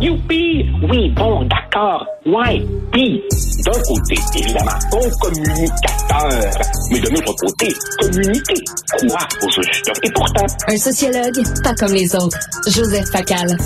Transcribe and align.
Youpi! 0.00 0.70
Oui, 0.88 1.10
bon, 1.10 1.42
d'accord. 1.44 2.06
Ouais. 2.28 2.62
Puis, 2.92 3.22
d'un 3.64 3.80
côté, 3.82 4.14
évidemment, 4.36 4.78
bon 4.90 5.10
communicateur. 5.20 6.50
Mais 6.90 7.00
de 7.00 7.08
l'autre 7.08 7.34
côté, 7.36 7.74
communiquer. 8.00 8.64
Quoi, 9.00 9.18
au 9.42 9.50
juste? 9.50 9.90
Et 10.02 10.10
pourtant... 10.10 10.46
Un 10.66 10.76
sociologue, 10.76 11.62
pas 11.62 11.74
comme 11.74 11.92
les 11.92 12.14
autres. 12.14 12.38
Joseph 12.66 13.08
Facal. 13.10 13.56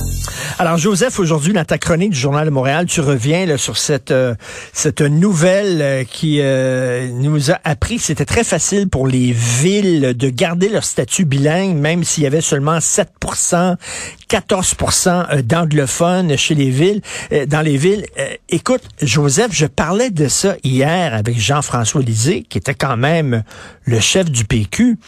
Alors, 0.59 0.77
Joseph, 0.77 1.19
aujourd'hui, 1.19 1.53
dans 1.53 1.65
ta 1.65 1.79
chronique 1.79 2.11
du 2.11 2.19
Journal 2.19 2.45
de 2.45 2.51
Montréal, 2.51 2.87
tu 2.87 3.01
reviens 3.01 3.47
là, 3.47 3.59
sur 3.59 3.77
cette, 3.77 4.11
euh, 4.11 4.35
cette 4.73 5.01
nouvelle 5.01 5.83
euh, 5.83 6.05
qui 6.05 6.41
euh, 6.41 7.09
nous 7.09 7.51
a 7.51 7.59
appris 7.65 7.97
que 7.97 8.03
c'était 8.03 8.25
très 8.25 8.45
facile 8.45 8.89
pour 8.89 9.07
les 9.07 9.33
villes 9.33 10.15
de 10.17 10.29
garder 10.29 10.69
leur 10.69 10.85
statut 10.85 11.25
bilingue, 11.25 11.77
même 11.77 12.05
s'il 12.05 12.25
y 12.25 12.27
avait 12.27 12.41
seulement 12.41 12.79
7% 12.79 13.77
14% 14.29 15.43
d'anglophones 15.43 16.39
chez 16.39 16.55
les 16.55 16.71
villes, 16.71 17.03
dans 17.49 17.61
les 17.61 17.77
villes. 17.77 18.07
Écoute, 18.53 18.83
Joseph, 19.01 19.51
je 19.53 19.67
parlais 19.67 20.11
de 20.11 20.29
ça 20.29 20.57
hier 20.63 21.15
avec 21.15 21.39
Jean-François 21.39 22.03
Lisée, 22.03 22.43
qui 22.43 22.59
était 22.59 22.75
quand 22.75 22.97
même 22.97 23.43
le 23.85 23.99
chef 23.99 24.31
du 24.31 24.45
PQ. 24.45 24.99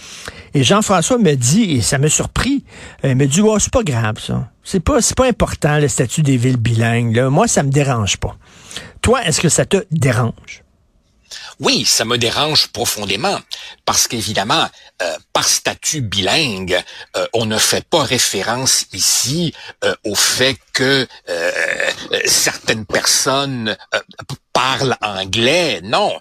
Et 0.55 0.65
Jean-François 0.65 1.19
me 1.19 1.35
dit, 1.35 1.73
et 1.73 1.83
ça 1.83 1.99
m'a 1.99 2.09
surpris, 2.09 2.65
il 3.05 3.15
me 3.15 3.27
dit, 3.27 3.43
oh, 3.43 3.59
c'est 3.59 3.73
pas 3.73 3.83
grave, 3.83 4.19
ça. 4.19 4.51
C'est 4.65 4.81
pas, 4.81 5.03
c'est 5.03 5.17
pas 5.17 5.29
important, 5.29 5.79
le 5.79 5.89
statut 5.89 6.23
des 6.23 6.39
villes 6.39 6.57
bilingues. 6.57 7.21
Moi, 7.31 7.47
ça 7.47 7.63
me 7.63 7.71
dérange 7.71 8.17
pas. 8.17 8.37
Toi, 9.03 9.23
est-ce 9.25 9.41
que 9.41 9.51
ça 9.51 9.67
te 9.67 9.85
dérange? 9.91 10.64
Oui, 11.61 11.85
ça 11.85 12.05
me 12.05 12.19
dérange 12.19 12.69
profondément 12.69 13.39
parce 13.85 14.09
qu'évidemment, 14.09 14.69
euh, 15.03 15.17
par 15.33 15.47
statut 15.47 16.01
bilingue, 16.01 16.83
euh, 17.17 17.27
on 17.33 17.47
ne 17.47 17.59
fait 17.59 17.85
pas 17.85 18.03
référence 18.03 18.87
ici 18.93 19.53
euh, 19.85 19.95
au 20.05 20.15
fait 20.15 20.57
que 20.73 21.07
certaines 22.27 22.87
personnes 22.87 23.77
parlent 24.53 24.97
anglais. 25.01 25.81
Non, 25.83 26.21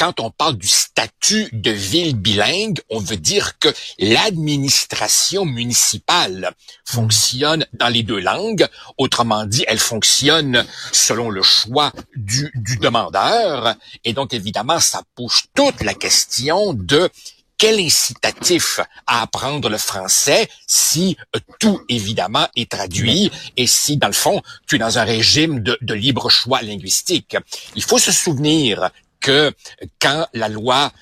quand 0.00 0.18
on 0.18 0.30
parle 0.30 0.56
du 0.56 0.66
statut 0.66 1.50
de 1.52 1.70
ville 1.70 2.16
bilingue, 2.16 2.80
on 2.88 3.00
veut 3.00 3.18
dire 3.18 3.58
que 3.58 3.68
l'administration 3.98 5.44
municipale 5.44 6.52
fonctionne 6.86 7.66
dans 7.74 7.88
les 7.88 8.02
deux 8.02 8.18
langues. 8.18 8.66
Autrement 8.96 9.44
dit, 9.44 9.66
elle 9.68 9.78
fonctionne 9.78 10.64
selon 10.90 11.28
le 11.28 11.42
choix 11.42 11.92
du, 12.16 12.50
du 12.54 12.78
demandeur. 12.78 13.74
Et 14.04 14.14
donc, 14.14 14.32
évidemment, 14.32 14.80
ça 14.80 15.02
pose 15.14 15.42
toute 15.54 15.82
la 15.82 15.92
question 15.92 16.72
de 16.72 17.10
quel 17.58 17.78
incitatif 17.78 18.80
à 19.06 19.20
apprendre 19.20 19.68
le 19.68 19.76
français 19.76 20.48
si 20.66 21.18
tout, 21.58 21.78
évidemment, 21.90 22.48
est 22.56 22.70
traduit 22.70 23.30
et 23.58 23.66
si, 23.66 23.98
dans 23.98 24.06
le 24.06 24.14
fond, 24.14 24.40
tu 24.66 24.76
es 24.76 24.78
dans 24.78 24.98
un 24.98 25.04
régime 25.04 25.60
de, 25.60 25.76
de 25.82 25.92
libre 25.92 26.30
choix 26.30 26.62
linguistique. 26.62 27.36
Il 27.76 27.82
faut 27.82 27.98
se 27.98 28.12
souvenir 28.12 28.90
que 29.20 29.52
quand 30.00 30.26
la 30.34 30.48
loi 30.48 30.92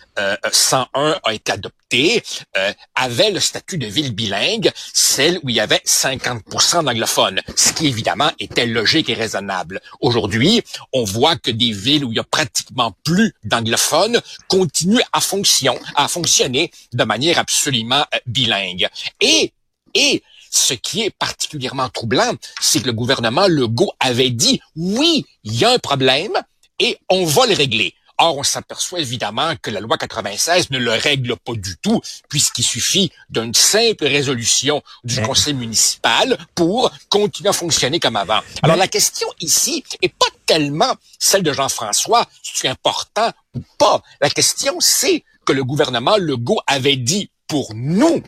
101 0.50 0.86
euh, 1.00 1.14
a 1.22 1.34
été 1.34 1.52
adoptée, 1.52 2.22
euh, 2.56 2.72
avait 2.94 3.30
le 3.30 3.40
statut 3.40 3.78
de 3.78 3.86
ville 3.86 4.14
bilingue, 4.14 4.70
celle 4.92 5.38
où 5.42 5.48
il 5.48 5.56
y 5.56 5.60
avait 5.60 5.80
50% 5.86 6.84
d'anglophones, 6.84 7.40
ce 7.56 7.72
qui 7.72 7.86
évidemment 7.86 8.30
était 8.38 8.66
logique 8.66 9.08
et 9.08 9.14
raisonnable. 9.14 9.80
Aujourd'hui, 10.00 10.62
on 10.92 11.04
voit 11.04 11.36
que 11.36 11.50
des 11.50 11.72
villes 11.72 12.04
où 12.04 12.12
il 12.12 12.16
y 12.16 12.20
a 12.20 12.24
pratiquement 12.24 12.94
plus 13.04 13.32
d'anglophones 13.44 14.20
continuent 14.48 15.00
à, 15.12 15.20
fonction, 15.20 15.78
à 15.94 16.08
fonctionner 16.08 16.70
de 16.92 17.04
manière 17.04 17.38
absolument 17.38 18.04
euh, 18.14 18.18
bilingue. 18.26 18.88
Et, 19.20 19.52
et 19.94 20.22
ce 20.50 20.74
qui 20.74 21.02
est 21.02 21.10
particulièrement 21.10 21.88
troublant, 21.88 22.32
c'est 22.60 22.80
que 22.80 22.86
le 22.86 22.92
gouvernement 22.92 23.46
Legault 23.46 23.92
avait 24.00 24.30
dit, 24.30 24.60
oui, 24.76 25.24
il 25.44 25.54
y 25.54 25.64
a 25.64 25.70
un 25.70 25.78
problème 25.78 26.32
et 26.78 26.96
on 27.08 27.24
va 27.24 27.46
le 27.46 27.54
régler. 27.54 27.94
Or, 28.20 28.38
on 28.38 28.42
s'aperçoit 28.42 28.98
évidemment 28.98 29.54
que 29.62 29.70
la 29.70 29.78
loi 29.78 29.96
96 29.96 30.70
ne 30.70 30.78
le 30.78 30.90
règle 30.90 31.36
pas 31.36 31.52
du 31.54 31.76
tout, 31.78 32.00
puisqu'il 32.28 32.64
suffit 32.64 33.12
d'une 33.30 33.54
simple 33.54 34.06
résolution 34.06 34.82
du 35.04 35.22
conseil 35.22 35.54
municipal 35.54 36.36
pour 36.56 36.90
continuer 37.10 37.50
à 37.50 37.52
fonctionner 37.52 38.00
comme 38.00 38.16
avant. 38.16 38.40
Alors, 38.62 38.76
la 38.76 38.88
question 38.88 39.28
ici 39.40 39.84
est 40.02 40.12
pas 40.12 40.26
tellement 40.46 40.94
celle 41.20 41.44
de 41.44 41.52
Jean-François, 41.52 42.26
si 42.42 42.52
c'est 42.56 42.68
important 42.68 43.30
ou 43.54 43.60
pas. 43.78 44.02
La 44.20 44.30
question, 44.30 44.76
c'est 44.80 45.24
que 45.46 45.52
le 45.52 45.62
gouvernement 45.62 46.16
Legault 46.16 46.60
avait 46.66 46.96
dit, 46.96 47.30
pour 47.46 47.72
nous, 47.74 48.22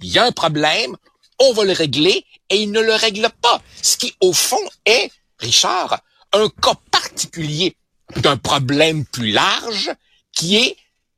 il 0.00 0.08
y 0.08 0.18
a 0.18 0.24
un 0.24 0.32
problème, 0.32 0.96
on 1.38 1.52
va 1.52 1.64
le 1.64 1.72
régler, 1.72 2.24
et 2.48 2.56
il 2.62 2.70
ne 2.70 2.80
le 2.80 2.94
règle 2.94 3.28
pas. 3.42 3.60
Ce 3.82 3.98
qui, 3.98 4.14
au 4.20 4.32
fond, 4.32 4.56
est, 4.86 5.10
Richard, 5.38 6.00
un 6.32 6.48
cas 6.48 6.74
particulier 6.90 7.76
d'un 8.20 8.36
problème 8.36 9.04
plus 9.04 9.30
large 9.30 9.90
qui 10.32 10.56
est 10.56 10.76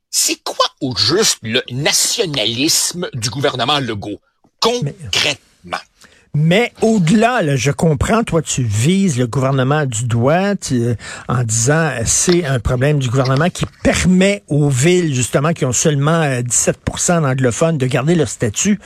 c'est 0.09 0.41
quoi 0.43 0.65
au 0.81 0.95
juste 0.95 1.39
le 1.41 1.63
nationalisme 1.71 3.09
du 3.13 3.29
gouvernement 3.29 3.79
Legault? 3.79 4.21
Concrètement? 4.59 5.46
Mais 6.39 6.71
au-delà, 6.83 7.55
je 7.55 7.71
comprends, 7.71 8.23
toi, 8.23 8.43
tu 8.43 8.61
vises 8.61 9.17
le 9.17 9.25
gouvernement 9.25 9.87
du 9.87 10.05
doigt 10.05 10.53
euh, 10.71 10.93
en 11.27 11.43
disant 11.43 11.89
c'est 12.05 12.45
un 12.45 12.59
problème 12.59 12.99
du 12.99 13.09
gouvernement 13.09 13.49
qui 13.49 13.65
permet 13.81 14.43
aux 14.47 14.69
villes, 14.69 15.15
justement, 15.15 15.53
qui 15.53 15.65
ont 15.65 15.71
seulement 15.71 16.21
17% 16.21 16.75
euh, 17.09 17.21
d'anglophones, 17.21 17.79
de 17.79 17.87
garder 17.87 18.13
leur 18.13 18.27
statut. 18.27 18.79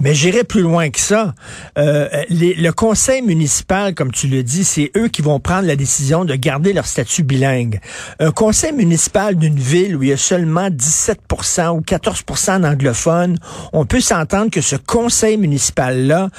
Mais 0.00 0.12
j'irai 0.12 0.42
plus 0.42 0.62
loin 0.62 0.90
que 0.90 0.98
ça. 0.98 1.36
Euh, 1.78 2.08
le 2.30 2.70
conseil 2.72 3.22
municipal, 3.22 3.94
comme 3.94 4.10
tu 4.10 4.26
le 4.26 4.42
dis, 4.42 4.64
c'est 4.64 4.90
eux 4.96 5.06
qui 5.06 5.22
vont 5.22 5.38
prendre 5.38 5.68
la 5.68 5.76
décision 5.76 6.24
de 6.24 6.34
garder 6.34 6.72
leur 6.72 6.86
statut 6.86 7.22
bilingue. 7.22 7.80
Un 8.18 8.32
conseil 8.32 8.72
municipal 8.72 9.36
d'une 9.36 9.60
ville 9.60 9.94
où 9.94 10.02
il 10.02 10.08
y 10.08 10.12
a 10.12 10.16
seulement 10.16 10.68
17% 10.68 11.76
ou 11.76 11.80
14% 11.80 12.60
d'anglophones, 12.62 13.38
on 13.72 13.86
peut 13.86 14.00
s'entendre 14.00 14.50
que 14.50 14.60
ce 14.60 14.74
conseil 14.74 15.36
municipal-là, 15.36 16.30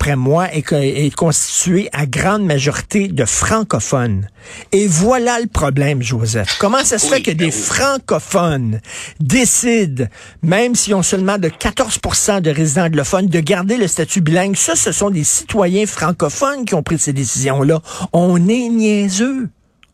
après 0.00 0.16
moi, 0.16 0.48
est, 0.54 1.14
constitué 1.14 1.90
à 1.92 2.06
grande 2.06 2.42
majorité 2.42 3.08
de 3.08 3.26
francophones. 3.26 4.28
Et 4.72 4.86
voilà 4.86 5.38
le 5.40 5.46
problème, 5.46 6.00
Joseph. 6.02 6.56
Comment 6.58 6.82
ça 6.84 6.98
se 6.98 7.06
fait 7.06 7.20
que 7.20 7.32
ben 7.32 7.36
des 7.36 7.50
francophones 7.50 8.80
décident, 9.20 10.06
même 10.42 10.74
s'ils 10.74 10.94
ont 10.94 11.02
seulement 11.02 11.36
de 11.36 11.50
14% 11.50 12.40
de 12.40 12.50
résidents 12.50 12.86
anglophones, 12.86 13.26
de 13.26 13.40
garder 13.40 13.76
le 13.76 13.86
statut 13.86 14.22
bilingue? 14.22 14.56
Ça, 14.56 14.74
ce 14.74 14.90
sont 14.90 15.10
des 15.10 15.22
citoyens 15.24 15.84
francophones 15.84 16.64
qui 16.64 16.74
ont 16.74 16.82
pris 16.82 16.98
ces 16.98 17.12
décisions-là. 17.12 17.82
On 18.14 18.48
est 18.48 18.70
niaiseux. 18.70 19.50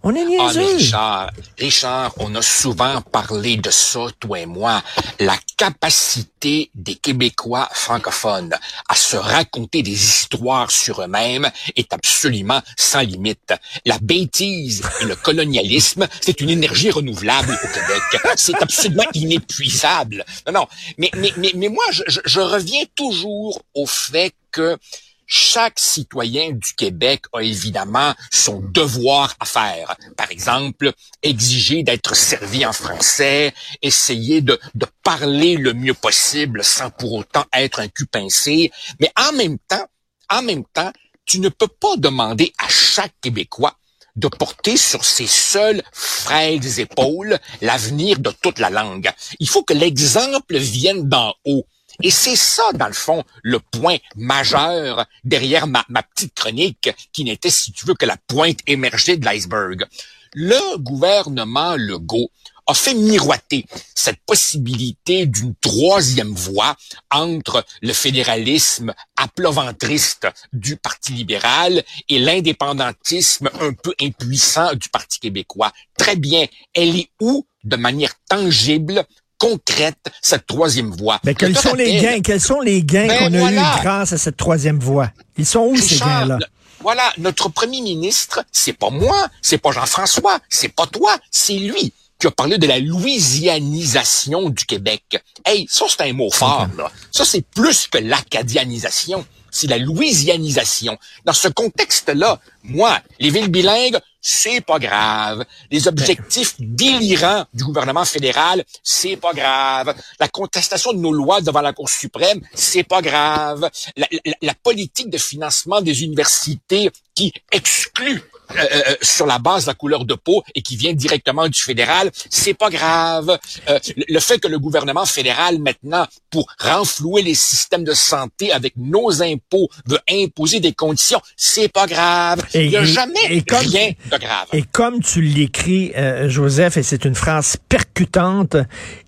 On 0.08 0.14
est 0.14 0.38
Ah, 0.38 0.46
Richard, 0.50 1.32
Richard, 1.58 2.14
on 2.18 2.32
a 2.36 2.40
souvent 2.40 3.00
parlé 3.00 3.56
de 3.56 3.70
ça, 3.70 4.06
toi 4.20 4.38
et 4.38 4.46
moi. 4.46 4.80
La 5.18 5.36
capacité 5.56 6.70
des 6.76 6.94
Québécois 6.94 7.68
francophones 7.72 8.54
à 8.88 8.94
se 8.94 9.16
raconter 9.16 9.82
des 9.82 9.90
histoires 9.90 10.70
sur 10.70 11.02
eux-mêmes 11.02 11.50
est 11.74 11.92
absolument 11.92 12.62
sans 12.76 13.00
limite. 13.00 13.52
La 13.84 13.98
bêtise 13.98 14.80
et 15.00 15.06
le 15.06 15.16
colonialisme, 15.16 16.06
c'est 16.20 16.40
une 16.40 16.50
énergie 16.50 16.92
renouvelable 16.92 17.58
au 17.64 17.66
Québec. 17.66 18.22
C'est 18.36 18.62
absolument 18.62 19.10
inépuisable. 19.12 20.24
Non, 20.46 20.52
non. 20.52 20.66
Mais, 20.98 21.10
mais, 21.16 21.32
mais, 21.36 21.50
mais 21.56 21.68
moi, 21.68 21.84
je, 21.90 22.04
je 22.06 22.40
reviens 22.40 22.84
toujours 22.94 23.60
au 23.74 23.86
fait 23.86 24.32
que 24.52 24.78
chaque 25.26 25.78
citoyen 25.78 26.52
du 26.52 26.74
Québec 26.74 27.24
a 27.32 27.42
évidemment 27.42 28.14
son 28.32 28.60
devoir 28.60 29.34
à 29.40 29.44
faire. 29.44 29.96
Par 30.16 30.30
exemple, 30.30 30.92
exiger 31.22 31.82
d'être 31.82 32.14
servi 32.14 32.64
en 32.64 32.72
français, 32.72 33.52
essayer 33.82 34.40
de, 34.40 34.58
parler 35.02 35.56
le 35.56 35.72
mieux 35.72 35.94
possible 35.94 36.64
sans 36.64 36.90
pour 36.90 37.12
autant 37.12 37.44
être 37.52 37.78
un 37.78 37.86
cul 37.86 38.06
pincé. 38.06 38.72
Mais 38.98 39.10
en 39.16 39.32
même 39.34 39.58
temps, 39.68 39.86
en 40.28 40.42
même 40.42 40.64
temps, 40.72 40.92
tu 41.24 41.38
ne 41.38 41.48
peux 41.48 41.68
pas 41.68 41.96
demander 41.96 42.52
à 42.58 42.68
chaque 42.68 43.14
Québécois 43.20 43.76
de 44.16 44.28
porter 44.28 44.76
sur 44.76 45.04
ses 45.04 45.26
seules 45.26 45.82
frêles 45.92 46.80
épaules 46.80 47.38
l'avenir 47.60 48.18
de 48.18 48.32
toute 48.42 48.58
la 48.58 48.70
langue. 48.70 49.10
Il 49.38 49.48
faut 49.48 49.62
que 49.62 49.74
l'exemple 49.74 50.56
vienne 50.56 51.08
d'en 51.08 51.34
haut. 51.44 51.66
Et 52.02 52.10
c'est 52.10 52.36
ça, 52.36 52.72
dans 52.74 52.86
le 52.86 52.92
fond, 52.92 53.24
le 53.42 53.58
point 53.58 53.96
majeur 54.16 55.06
derrière 55.24 55.66
ma, 55.66 55.84
petite 56.14 56.34
chronique, 56.34 56.90
qui 57.12 57.24
n'était, 57.24 57.50
si 57.50 57.72
tu 57.72 57.86
veux, 57.86 57.94
que 57.94 58.06
la 58.06 58.16
pointe 58.16 58.60
émergée 58.66 59.16
de 59.16 59.24
l'iceberg. 59.24 59.86
Le 60.34 60.76
gouvernement 60.78 61.76
Legault 61.76 62.30
a 62.66 62.74
fait 62.74 62.94
miroiter 62.94 63.64
cette 63.94 64.18
possibilité 64.26 65.26
d'une 65.26 65.54
troisième 65.60 66.34
voie 66.34 66.76
entre 67.10 67.64
le 67.80 67.92
fédéralisme 67.92 68.92
aploventriste 69.16 70.26
du 70.52 70.76
Parti 70.76 71.12
libéral 71.12 71.84
et 72.08 72.18
l'indépendantisme 72.18 73.50
un 73.60 73.72
peu 73.72 73.94
impuissant 74.00 74.74
du 74.74 74.88
Parti 74.88 75.20
québécois. 75.20 75.72
Très 75.96 76.16
bien, 76.16 76.46
elle 76.74 76.96
est 76.98 77.10
où 77.20 77.46
de 77.62 77.76
manière 77.76 78.12
tangible 78.28 79.06
concrète 79.38 79.98
cette 80.22 80.46
troisième 80.46 80.90
voie. 80.90 81.20
Mais 81.24 81.34
quels 81.34 81.56
sont 81.56 81.74
les 81.74 82.00
gains? 82.00 82.20
Quels 82.20 82.40
sont 82.40 82.60
les 82.60 82.82
gains 82.82 83.06
ben 83.06 83.32
qu'on 83.32 83.46
a 83.46 83.52
eu 83.52 83.80
grâce 83.82 84.12
à 84.12 84.18
cette 84.18 84.36
troisième 84.36 84.78
voie? 84.78 85.10
Ils 85.36 85.46
sont 85.46 85.60
où 85.60 85.76
ces 85.76 85.98
gains-là? 85.98 86.38
Voilà, 86.80 87.10
notre 87.18 87.48
premier 87.48 87.80
ministre, 87.80 88.44
c'est 88.52 88.74
pas 88.74 88.90
moi, 88.90 89.26
c'est 89.42 89.58
pas 89.58 89.72
Jean-François, 89.72 90.38
c'est 90.48 90.68
pas 90.68 90.86
toi, 90.86 91.16
c'est 91.30 91.56
lui 91.56 91.92
qui 92.18 92.26
a 92.26 92.30
parlé 92.30 92.58
de 92.58 92.66
la 92.66 92.78
louisianisation 92.78 94.50
du 94.50 94.64
Québec. 94.64 95.02
Hey, 95.44 95.66
ça 95.70 95.86
c'est 95.88 96.02
un 96.02 96.12
mot 96.12 96.30
fort, 96.30 96.68
là. 96.76 96.90
Ça 97.10 97.24
c'est 97.24 97.42
plus 97.42 97.86
que 97.88 97.98
l'acadianisation 97.98 99.26
c'est 99.56 99.68
la 99.68 99.78
louisianisation. 99.78 100.98
Dans 101.24 101.32
ce 101.32 101.48
contexte-là, 101.48 102.38
moi, 102.62 103.00
les 103.18 103.30
villes 103.30 103.48
bilingues, 103.48 103.98
c'est 104.26 104.60
pas 104.60 104.80
grave. 104.80 105.44
Les 105.70 105.86
objectifs 105.86 106.54
délirants 106.58 107.44
du 107.54 107.62
gouvernement 107.62 108.04
fédéral, 108.04 108.64
c'est 108.82 109.16
pas 109.16 109.32
grave. 109.32 109.94
La 110.18 110.26
contestation 110.26 110.92
de 110.92 110.98
nos 110.98 111.12
lois 111.12 111.40
devant 111.40 111.60
la 111.60 111.72
Cour 111.72 111.88
suprême, 111.88 112.40
c'est 112.52 112.82
pas 112.82 113.00
grave. 113.00 113.70
La, 113.96 114.08
la 114.42 114.54
politique 114.54 115.10
de 115.10 115.18
financement 115.18 115.80
des 115.80 116.02
universités 116.02 116.90
qui 117.14 117.32
exclut 117.52 118.20
euh, 118.50 118.62
euh, 118.62 118.94
sur 119.02 119.26
la 119.26 119.38
base 119.38 119.64
de 119.64 119.70
la 119.70 119.74
couleur 119.74 120.04
de 120.04 120.14
peau 120.14 120.42
et 120.54 120.62
qui 120.62 120.76
vient 120.76 120.92
directement 120.92 121.48
du 121.48 121.60
fédéral, 121.60 122.10
c'est 122.30 122.54
pas 122.54 122.70
grave. 122.70 123.38
Euh, 123.68 123.78
le 124.08 124.20
fait 124.20 124.38
que 124.38 124.48
le 124.48 124.58
gouvernement 124.58 125.04
fédéral 125.06 125.58
maintenant, 125.58 126.06
pour 126.30 126.46
renflouer 126.58 127.22
les 127.22 127.34
systèmes 127.34 127.84
de 127.84 127.92
santé 127.92 128.52
avec 128.52 128.74
nos 128.76 129.22
impôts, 129.22 129.68
veut 129.86 130.00
imposer 130.10 130.60
des 130.60 130.72
conditions, 130.72 131.20
c'est 131.36 131.68
pas 131.68 131.86
grave. 131.86 132.42
Il 132.54 132.68
n'y 132.68 132.76
a 132.76 132.84
jamais 132.84 133.26
rien 133.26 133.92
de 134.10 134.18
grave. 134.18 134.46
Et 134.52 134.62
comme 134.62 135.02
tu 135.02 135.20
l'écris, 135.20 135.92
Joseph, 136.26 136.76
et 136.76 136.82
c'est 136.82 137.04
une 137.04 137.14
phrase 137.14 137.56
percutante, 137.68 138.56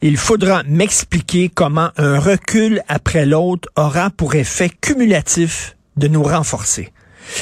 il 0.02 0.17
faudra 0.17 0.62
m'expliquer 0.64 1.49
comment 1.49 1.90
un 1.96 2.19
recul 2.19 2.82
après 2.88 3.26
l'autre 3.26 3.69
aura 3.76 4.11
pour 4.11 4.35
effet 4.35 4.70
cumulatif 4.81 5.76
de 5.96 6.08
nous 6.08 6.23
renforcer. 6.23 6.93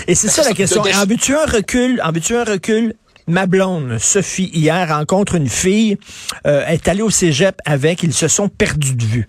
Et 0.06 0.15
c'est 0.15 0.29
ça 0.29 0.43
la 0.43 0.53
question. 0.53 0.83
En 0.83 1.06
veux-tu 1.06 1.35
un 1.35 1.47
recul? 1.47 2.00
En 2.03 2.12
veux-tu 2.12 2.37
un 2.37 2.44
recul? 2.44 2.94
Ma 3.29 3.47
blonde, 3.47 3.99
Sophie, 3.99 4.50
hier, 4.55 4.88
rencontre 4.88 5.35
une 5.35 5.49
fille, 5.49 5.99
euh, 6.47 6.65
est 6.67 6.87
allée 6.87 7.03
au 7.03 7.11
cégep 7.11 7.56
avec, 7.65 8.05
ils 8.05 8.12
se 8.12 8.29
sont 8.29 8.49
perdus 8.49 8.94
de 8.94 9.05
vue. 9.05 9.27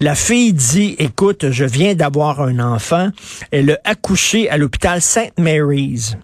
La 0.00 0.14
fille 0.14 0.52
dit, 0.52 0.96
écoute, 0.98 1.50
je 1.50 1.64
viens 1.64 1.94
d'avoir 1.94 2.42
un 2.42 2.58
enfant. 2.58 3.08
Elle 3.50 3.70
a 3.70 3.78
accouché 3.84 4.50
à 4.50 4.58
l'hôpital 4.58 5.00
St. 5.00 5.32
Mary's. 5.38 6.18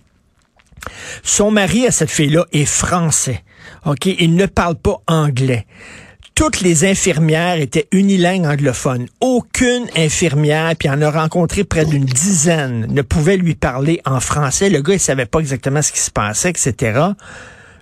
Son 1.22 1.50
mari 1.50 1.86
à 1.86 1.92
cette 1.92 2.10
fille-là 2.10 2.44
est 2.52 2.66
français. 2.66 3.42
OK? 3.86 4.04
Il 4.04 4.34
ne 4.34 4.44
parle 4.44 4.76
pas 4.76 5.00
anglais 5.06 5.66
toutes 6.34 6.60
les 6.60 6.84
infirmières 6.84 7.60
étaient 7.60 7.86
unilingues 7.92 8.46
anglophones. 8.46 9.06
Aucune 9.20 9.86
infirmière, 9.96 10.74
puis 10.76 10.88
en 10.88 11.00
a 11.00 11.10
rencontré 11.10 11.64
près 11.64 11.84
d'une 11.84 12.04
dizaine, 12.04 12.86
ne 12.90 13.02
pouvait 13.02 13.36
lui 13.36 13.54
parler 13.54 14.00
en 14.04 14.20
français. 14.20 14.68
Le 14.68 14.82
gars, 14.82 14.94
il 14.94 15.00
savait 15.00 15.26
pas 15.26 15.38
exactement 15.38 15.82
ce 15.82 15.92
qui 15.92 16.00
se 16.00 16.10
passait, 16.10 16.50
etc. 16.50 17.00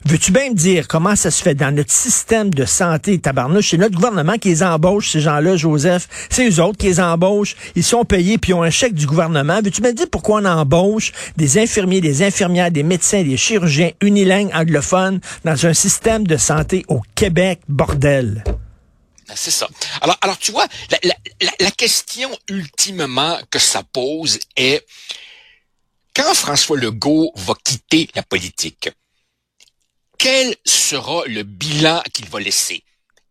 Veux-tu 0.04 0.32
bien 0.32 0.50
me 0.50 0.54
dire 0.54 0.88
comment 0.88 1.14
ça 1.14 1.30
se 1.30 1.42
fait 1.42 1.54
dans 1.54 1.74
notre 1.74 1.92
système 1.92 2.52
de 2.52 2.64
santé, 2.64 3.20
tabarnouche? 3.20 3.70
C'est 3.70 3.76
notre 3.76 3.94
gouvernement 3.94 4.36
qui 4.36 4.48
les 4.48 4.62
embauche, 4.62 5.10
ces 5.10 5.20
gens-là, 5.20 5.56
Joseph. 5.56 6.08
C'est 6.28 6.48
eux 6.48 6.60
autres 6.62 6.78
qui 6.78 6.86
les 6.86 7.00
embauchent. 7.00 7.54
Ils 7.76 7.84
sont 7.84 8.04
payés 8.04 8.36
puis 8.36 8.50
ils 8.50 8.54
ont 8.54 8.62
un 8.62 8.70
chèque 8.70 8.94
du 8.94 9.06
gouvernement. 9.06 9.60
Veux-tu 9.62 9.80
me 9.80 9.92
dire 9.92 10.06
pourquoi 10.10 10.40
on 10.40 10.44
embauche 10.44 11.12
des 11.36 11.58
infirmiers, 11.58 12.00
des 12.00 12.22
infirmières, 12.22 12.70
des 12.70 12.82
médecins, 12.82 13.22
des 13.22 13.36
chirurgiens 13.36 13.92
unilingues 14.00 14.50
anglophones 14.54 15.20
dans 15.44 15.66
un 15.66 15.74
système 15.74 16.26
de 16.26 16.36
santé 16.36 16.84
au 16.88 17.00
Québec, 17.14 17.60
bordel? 17.68 18.42
Ben, 19.28 19.34
c'est 19.36 19.52
ça. 19.52 19.68
Alors, 20.00 20.18
alors 20.20 20.38
tu 20.38 20.50
vois, 20.50 20.66
la, 20.90 21.14
la 21.60 21.70
question 21.70 22.28
ultimement 22.48 23.38
que 23.50 23.60
ça 23.60 23.82
pose 23.92 24.40
est 24.56 24.84
quand 26.14 26.34
François 26.34 26.76
Legault 26.76 27.32
va 27.36 27.54
quitter 27.62 28.10
la 28.14 28.22
politique, 28.22 28.90
quel 30.22 30.54
sera 30.64 31.24
le 31.26 31.42
bilan 31.42 32.00
qu'il 32.14 32.28
va 32.28 32.38
laisser? 32.38 32.84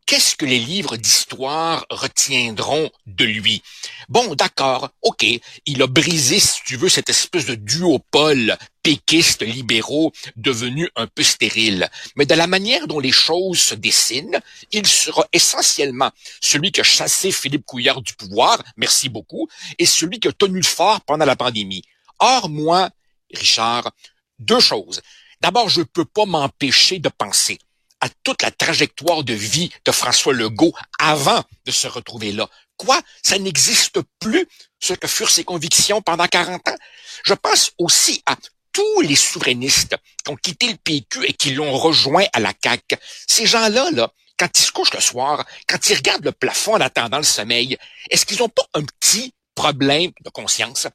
Qu'est-ce 0.05 0.35
que 0.35 0.45
les 0.45 0.59
livres 0.59 0.97
d'histoire 0.97 1.85
retiendront 1.89 2.91
de 3.05 3.23
lui? 3.23 3.63
Bon, 4.09 4.35
d'accord, 4.35 4.89
ok, 5.01 5.25
il 5.65 5.81
a 5.81 5.87
brisé, 5.87 6.41
si 6.41 6.61
tu 6.65 6.75
veux, 6.75 6.89
cette 6.89 7.09
espèce 7.09 7.45
de 7.45 7.55
duopole 7.55 8.57
péquiste 8.83 9.41
libéraux 9.41 10.11
devenu 10.35 10.89
un 10.97 11.07
peu 11.07 11.23
stérile. 11.23 11.89
Mais 12.17 12.25
de 12.25 12.35
la 12.35 12.45
manière 12.45 12.87
dont 12.87 12.99
les 12.99 13.13
choses 13.13 13.61
se 13.61 13.75
dessinent, 13.75 14.41
il 14.73 14.85
sera 14.85 15.25
essentiellement 15.31 16.11
celui 16.41 16.73
qui 16.73 16.81
a 16.81 16.83
chassé 16.83 17.31
Philippe 17.31 17.65
Couillard 17.65 18.01
du 18.01 18.15
pouvoir, 18.15 18.61
merci 18.75 19.07
beaucoup, 19.07 19.47
et 19.79 19.85
celui 19.85 20.19
qui 20.19 20.27
a 20.27 20.33
tenu 20.33 20.57
le 20.57 20.65
fort 20.65 20.99
pendant 21.07 21.23
la 21.23 21.37
pandémie. 21.37 21.83
Or, 22.19 22.49
moi, 22.49 22.89
Richard, 23.33 23.91
deux 24.39 24.59
choses. 24.59 25.01
D'abord, 25.41 25.69
je 25.69 25.81
ne 25.81 25.85
peux 25.85 26.05
pas 26.05 26.25
m'empêcher 26.25 26.99
de 26.99 27.09
penser 27.09 27.59
à 27.99 28.09
toute 28.23 28.41
la 28.41 28.51
trajectoire 28.51 29.23
de 29.23 29.33
vie 29.33 29.71
de 29.85 29.91
François 29.91 30.33
Legault 30.33 30.73
avant 30.99 31.43
de 31.65 31.71
se 31.71 31.87
retrouver 31.87 32.31
là. 32.31 32.47
Quoi? 32.77 32.99
Ça 33.23 33.37
n'existe 33.37 33.99
plus, 34.19 34.47
ce 34.79 34.93
que 34.93 35.07
furent 35.07 35.29
ses 35.29 35.43
convictions 35.43 36.01
pendant 36.01 36.27
40 36.27 36.67
ans. 36.67 36.77
Je 37.23 37.33
pense 37.33 37.71
aussi 37.77 38.23
à 38.25 38.35
tous 38.73 39.01
les 39.01 39.15
souverainistes 39.15 39.95
qui 40.23 40.31
ont 40.31 40.35
quitté 40.35 40.69
le 40.69 40.77
PQ 40.77 41.25
et 41.25 41.33
qui 41.33 41.53
l'ont 41.53 41.77
rejoint 41.77 42.25
à 42.33 42.39
la 42.39 42.53
CAQ. 42.63 42.97
Ces 43.27 43.45
gens-là, 43.45 43.91
là, 43.91 44.11
quand 44.37 44.49
ils 44.59 44.63
se 44.63 44.71
couchent 44.71 44.93
le 44.93 45.01
soir, 45.01 45.45
quand 45.67 45.77
ils 45.89 45.95
regardent 45.95 46.25
le 46.25 46.31
plafond 46.31 46.75
en 46.75 46.81
attendant 46.81 47.17
le 47.17 47.23
sommeil, 47.23 47.77
est-ce 48.09 48.25
qu'ils 48.25 48.39
n'ont 48.39 48.49
pas 48.49 48.65
un 48.73 48.83
petit 48.83 49.33
problème 49.53 50.11
de 50.23 50.29
conscience? 50.29 50.87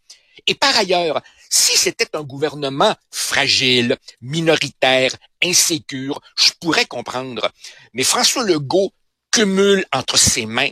Et 0.47 0.55
par 0.55 0.77
ailleurs, 0.77 1.21
si 1.51 1.77
c'était 1.77 2.17
un 2.17 2.23
gouvernement 2.23 2.95
fragile, 3.11 3.97
minoritaire, 4.21 5.11
insécure, 5.43 6.21
je 6.37 6.51
pourrais 6.61 6.87
comprendre. 6.87 7.51
Mais 7.95 8.05
François 8.05 8.45
Legault 8.45 8.93
cumule 9.31 9.85
entre 9.93 10.19
ses 10.19 10.47
mains 10.47 10.71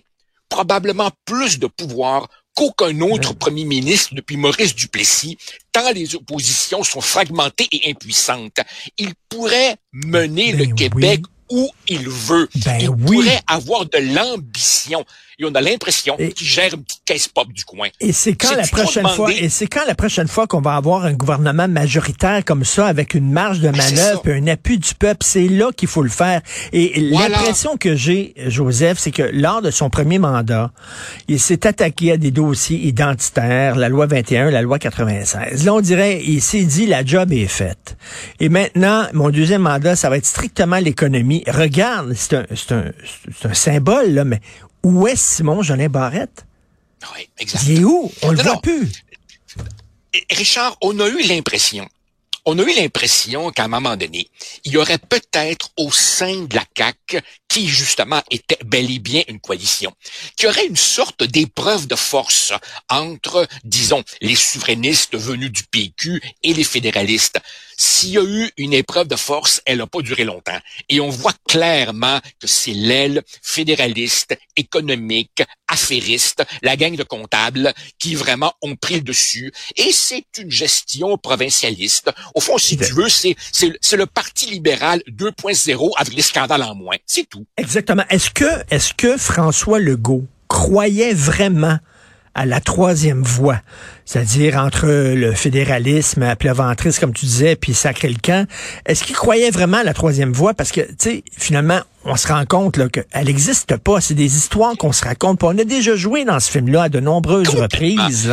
probablement 0.49 1.11
plus 1.25 1.59
de 1.59 1.67
pouvoir 1.67 2.29
qu'aucun 2.55 3.01
autre 3.01 3.35
premier 3.35 3.65
ministre 3.65 4.15
depuis 4.15 4.37
Maurice 4.37 4.75
Duplessis, 4.75 5.37
tant 5.73 5.91
les 5.91 6.15
oppositions 6.15 6.85
sont 6.85 7.01
fragmentées 7.01 7.69
et 7.73 7.91
impuissantes. 7.91 8.61
Il 8.97 9.15
pourrait 9.29 9.77
mener 9.93 10.53
le 10.53 10.67
Québec 10.67 11.23
où 11.51 11.69
il 11.89 12.09
veut. 12.09 12.49
Ben 12.65 12.79
il 12.81 12.91
pourrait 12.91 13.43
avoir 13.47 13.87
de 13.87 13.99
l'ambition 13.99 15.05
et 15.39 15.45
on 15.45 15.55
a 15.55 15.61
l'impression 15.61 16.17
qu'il 16.17 16.47
gère 16.47 16.75
une 16.75 16.83
petite 16.85 17.03
caisse 17.05 17.29
pop 17.29 17.53
du 17.53 17.65
coin. 17.65 17.89
Et 18.01 18.13
c'est 18.13 18.35
quand 18.35 18.55
la 18.55 18.67
prochaine 18.67 19.09
fois, 19.09 19.33
et 19.33 19.49
c'est 19.49 19.67
quand 19.67 19.85
la 19.87 19.95
prochaine 19.95 20.29
fois 20.29 20.47
qu'on 20.47 20.61
va 20.61 20.77
avoir 20.77 21.05
un 21.05 21.13
gouvernement 21.13 21.67
majoritaire 21.69 22.45
comme 22.45 22.65
ça, 22.65 22.87
avec 22.87 23.15
une 23.15 23.31
marge 23.31 23.61
de 23.61 23.71
ben, 23.71 23.77
manœuvre, 23.77 24.23
et 24.29 24.35
un 24.35 24.47
appui 24.47 24.79
du 24.79 24.95
peuple, 24.95 25.25
c'est 25.25 25.49
là 25.49 25.71
qu'il 25.77 25.89
faut 25.89 26.03
le 26.03 26.09
faire. 26.09 26.41
Et 26.73 27.01
l'impression 27.01 27.77
que 27.77 27.97
j'ai, 27.97 28.35
Joseph, 28.47 28.99
c'est 28.99 29.11
que 29.11 29.23
lors 29.23 29.63
de 29.63 29.71
son 29.71 29.91
premier 29.91 30.19
mandat, 30.19 30.71
il 31.29 31.41
s'est 31.41 31.67
attaqué 31.67 32.13
à 32.13 32.17
des 32.17 32.31
dossiers 32.31 32.79
identitaires, 32.79 33.77
la 33.77 33.89
loi 33.89 34.07
21, 34.07 34.51
la 34.51 34.63
loi 34.63 34.79
96. 34.79 35.65
Là, 35.65 35.75
on 35.75 35.81
dirait, 35.81 36.23
il 36.25 36.41
s'est 36.41 36.65
dit, 36.65 36.87
la 36.87 37.05
job 37.05 37.33
est 37.33 37.47
faite. 37.47 37.97
Et 38.41 38.49
maintenant, 38.49 39.07
mon 39.13 39.31
deuxième 39.31 39.63
mandat, 39.63 39.97
ça 39.97 40.11
va 40.11 40.17
être 40.17 40.27
strictement 40.27 40.79
l'économie. 40.79 41.43
Regarde, 41.49 42.13
c'est 42.15 42.35
un, 42.35 42.45
un, 42.71 42.85
un 43.45 43.55
symbole, 43.55 44.11
là, 44.11 44.25
mais 44.25 44.41
où 44.85 45.09
est 45.09 45.17
Simon 45.17 45.63
Jolin 45.63 45.89
Barrette? 45.89 46.47
Oui, 47.15 47.29
exactement. 47.39 47.75
Il 47.75 47.81
est 47.81 47.85
où? 47.85 48.13
On 48.23 48.31
le 48.31 48.43
voit 48.43 48.61
plus. 48.61 48.93
Richard, 50.31 50.77
on 50.81 51.01
a 51.01 51.09
eu 51.09 51.23
l'impression, 51.23 51.89
on 52.45 52.59
a 52.59 52.63
eu 52.63 52.75
l'impression 52.77 53.51
qu'à 53.51 53.65
un 53.65 53.69
moment 53.69 53.97
donné, 53.97 54.29
il 54.65 54.73
y 54.73 54.77
aurait 54.77 54.99
peut-être 54.99 55.71
au 55.77 55.91
sein 55.91 56.43
de 56.43 56.55
la 56.55 56.65
CAC 56.75 57.23
qui 57.55 57.69
justement 57.69 58.21
était 58.33 58.59
bel 58.65 58.91
et 58.91 58.99
bien 58.99 59.23
une 59.29 59.39
coalition, 59.39 59.95
qui 60.37 60.49
aurait 60.49 60.67
une 60.67 60.75
sorte 60.75 61.23
d'épreuve 61.23 61.87
de 61.87 61.95
force 61.95 62.53
entre, 62.89 63.47
disons, 63.63 64.03
les 64.21 64.35
souverainistes 64.35 65.17
venus 65.17 65.53
du 65.53 65.63
PQ 65.63 66.21
et 66.43 66.53
les 66.53 66.65
fédéralistes. 66.65 67.39
S'il 67.77 68.11
y 68.11 68.19
a 68.19 68.25
eu 68.25 68.51
une 68.57 68.73
épreuve 68.73 69.09
de 69.09 69.17
force, 69.17 69.61
elle 69.67 69.79
n'a 69.79 69.87
pas 69.87 70.01
duré 70.01 70.25
longtemps. 70.25 70.59
Et 70.89 71.01
on 71.01 71.09
voit 71.09 71.35
clairement 71.49 72.21
que 72.41 72.47
c'est 72.47 72.73
l'aile 72.73 73.23
fédéraliste, 73.43 74.37
économique, 74.57 75.43
affairiste, 75.69 76.45
la 76.63 76.77
gang 76.77 76.97
de 76.97 77.03
comptables 77.03 77.73
qui 77.99 78.15
vraiment 78.15 78.53
ont 78.63 78.77
pris 78.77 78.97
le 78.97 79.01
dessus. 79.01 79.53
Et 79.77 79.93
c'est 79.93 80.27
une 80.39 80.51
gestion 80.51 81.17
provincialiste. 81.19 82.11
Au 82.35 82.41
fond, 82.41 82.59
si 82.59 82.77
tu 82.77 82.93
veux, 82.93 83.09
c'est, 83.09 83.37
c'est, 83.53 83.97
le 83.97 84.07
Parti 84.07 84.47
libéral 84.47 85.03
2.0 85.09 85.93
avec 85.97 86.15
les 86.15 86.23
scandales 86.23 86.63
en 86.63 86.75
moins. 86.75 86.97
C'est 87.07 87.29
tout. 87.29 87.44
Exactement. 87.57 88.05
Est-ce 88.11 88.31
que, 88.31 88.45
est-ce 88.71 88.95
que 88.95 89.17
François 89.17 89.79
Legault 89.79 90.25
croyait 90.49 91.15
vraiment 91.15 91.79
à 92.35 92.47
la 92.47 92.61
troisième 92.61 93.23
voie, 93.23 93.61
c'est-à-dire 94.05 94.57
entre 94.57 94.87
le 94.87 95.33
fédéralisme 95.33 96.23
à 96.25 96.35
pleventrice, 96.35 96.99
comme 96.99 97.13
tu 97.13 97.27
disais, 97.27 97.55
puis 97.55 97.75
sacré 97.75 98.09
le 98.09 98.17
camp. 98.21 98.49
Est-ce 98.87 99.05
qu'il 99.05 99.15
croyait 99.15 99.51
vraiment 99.51 99.79
à 99.79 99.85
la 99.85 99.95
troisième 99.95 100.33
voie? 100.33 100.53
Parce 100.53 100.73
que, 100.73 100.81
tu 100.81 100.95
sais, 100.99 101.25
finalement, 101.37 101.81
on 102.05 102.17
se 102.17 102.27
rend 102.27 102.45
compte 102.45 102.91
qu'elle 102.91 103.27
n'existe 103.27 103.77
pas. 103.77 104.01
C'est 104.01 104.15
des 104.15 104.37
histoires 104.37 104.77
qu'on 104.77 104.93
se 104.93 105.05
raconte. 105.05 105.45
on 105.45 105.57
a 105.57 105.65
déjà 105.65 105.95
joué 105.95 106.25
dans 106.25 106.41
ce 106.41 106.51
film-là 106.51 106.85
à 106.85 106.89
de 106.89 106.99
nombreuses 106.99 107.51
reprises. 107.51 108.33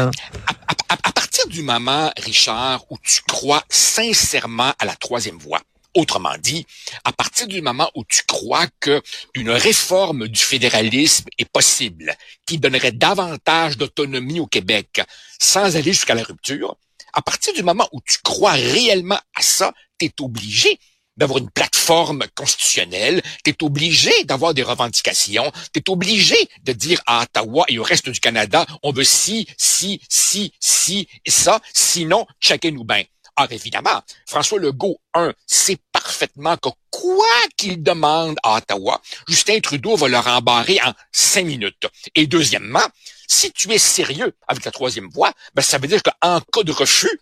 partir 1.13 1.47
du 1.47 1.61
moment, 1.61 2.11
Richard, 2.17 2.83
où 2.89 2.97
tu 3.03 3.21
crois 3.27 3.63
sincèrement 3.69 4.73
à 4.79 4.85
la 4.85 4.95
troisième 4.95 5.37
voie, 5.37 5.61
Autrement 5.93 6.37
dit, 6.39 6.65
à 7.03 7.11
partir 7.11 7.47
du 7.47 7.61
moment 7.61 7.91
où 7.95 8.05
tu 8.05 8.21
crois 8.25 8.67
que 8.79 9.01
une 9.33 9.49
réforme 9.49 10.27
du 10.29 10.39
fédéralisme 10.39 11.25
est 11.37 11.49
possible, 11.49 12.15
qui 12.45 12.57
donnerait 12.57 12.93
davantage 12.93 13.77
d'autonomie 13.77 14.39
au 14.39 14.47
Québec 14.47 15.01
sans 15.39 15.75
aller 15.75 15.91
jusqu'à 15.91 16.15
la 16.15 16.23
rupture, 16.23 16.77
à 17.13 17.21
partir 17.21 17.53
du 17.53 17.63
moment 17.63 17.89
où 17.91 17.99
tu 18.05 18.19
crois 18.23 18.53
réellement 18.53 19.19
à 19.35 19.41
ça, 19.41 19.73
tu 19.99 20.05
es 20.05 20.13
obligé 20.21 20.79
d'avoir 21.17 21.39
une 21.39 21.49
plateforme 21.49 22.23
constitutionnelle, 22.35 23.21
tu 23.43 23.51
es 23.51 23.63
obligé 23.63 24.23
d'avoir 24.23 24.53
des 24.53 24.63
revendications, 24.63 25.51
tu 25.73 25.79
es 25.79 25.89
obligé 25.89 26.37
de 26.63 26.71
dire 26.71 27.01
à 27.05 27.23
Ottawa 27.23 27.65
et 27.67 27.79
au 27.79 27.83
reste 27.83 28.09
du 28.09 28.19
Canada, 28.19 28.65
on 28.81 28.91
veut 28.91 29.03
ci, 29.03 29.45
ci, 29.57 30.01
ci, 30.09 30.53
ci 30.59 31.07
et 31.25 31.31
ça, 31.31 31.59
sinon, 31.73 32.25
checkez-nous 32.39 32.85
bien. 32.85 33.03
Alors 33.35 33.51
évidemment, 33.51 34.01
François 34.25 34.59
Legault, 34.59 34.99
un, 35.13 35.33
sait 35.47 35.77
parfaitement 35.91 36.57
que 36.57 36.69
quoi 36.89 37.25
qu'il 37.57 37.81
demande 37.81 38.37
à 38.43 38.57
Ottawa, 38.57 39.01
Justin 39.27 39.59
Trudeau 39.59 39.95
va 39.95 40.07
le 40.07 40.19
rembarrer 40.19 40.79
en 40.83 40.93
cinq 41.11 41.45
minutes. 41.45 41.87
Et 42.15 42.27
deuxièmement, 42.27 42.85
si 43.27 43.51
tu 43.51 43.71
es 43.71 43.77
sérieux 43.77 44.35
avec 44.47 44.65
la 44.65 44.71
troisième 44.71 45.09
voie, 45.09 45.31
ben 45.55 45.61
ça 45.61 45.77
veut 45.77 45.87
dire 45.87 46.01
qu'en 46.03 46.41
cas 46.41 46.63
de 46.63 46.71
refus, 46.71 47.19